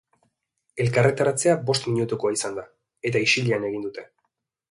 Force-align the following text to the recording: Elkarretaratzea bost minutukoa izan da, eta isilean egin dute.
Elkarretaratzea 0.85 1.53
bost 1.67 1.85
minutukoa 1.91 2.33
izan 2.37 2.57
da, 2.61 2.65
eta 3.11 3.23
isilean 3.27 3.69
egin 3.71 3.87
dute. 3.89 4.09